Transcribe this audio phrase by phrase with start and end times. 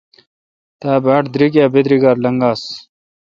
[0.79, 2.61] تا باڑ دریک اے° بدراگار لنگاس۔